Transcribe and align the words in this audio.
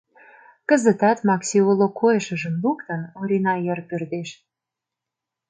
Кызытат 0.69 1.19
Макси, 1.27 1.57
уло 1.69 1.87
койышыжым 1.99 2.55
луктын, 2.63 3.01
Орина 3.19 3.55
йыр 3.65 3.79
пӧрдеш. 3.89 4.29